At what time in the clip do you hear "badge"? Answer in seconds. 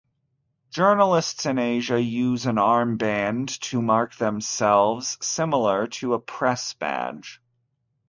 6.73-7.39